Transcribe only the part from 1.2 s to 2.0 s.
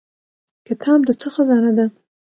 څه خزانه ده؟